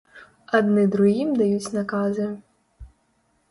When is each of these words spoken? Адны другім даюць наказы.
Адны 0.59 0.85
другім 0.95 1.29
даюць 1.43 1.73
наказы. 1.77 2.27